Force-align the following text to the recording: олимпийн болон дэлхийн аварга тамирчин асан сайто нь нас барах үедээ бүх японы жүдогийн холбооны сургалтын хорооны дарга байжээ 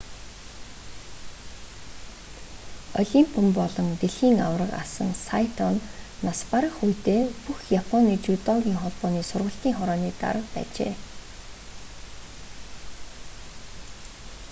олимпийн 3.01 3.47
болон 3.59 3.87
дэлхийн 4.01 4.37
аварга 4.47 4.65
тамирчин 4.69 4.81
асан 4.83 5.09
сайто 5.27 5.67
нь 5.73 5.83
нас 6.25 6.39
барах 6.51 6.75
үедээ 6.87 7.21
бүх 7.45 7.59
японы 7.81 8.13
жүдогийн 8.25 8.81
холбооны 8.83 9.21
сургалтын 9.31 9.73
хорооны 9.79 10.11
дарга 10.21 10.47
байжээ 10.55 10.93